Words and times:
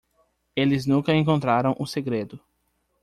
Eles 0.55 0.87
nunca 0.87 1.13
encontraram 1.13 1.75
o 1.77 1.85
segredo. 1.85 2.39